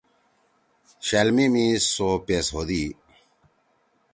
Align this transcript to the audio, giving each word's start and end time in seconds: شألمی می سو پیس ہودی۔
شألمی 1.07 1.45
می 1.53 1.65
سو 1.91 2.07
پیس 2.25 2.47
ہودی۔ 2.53 2.85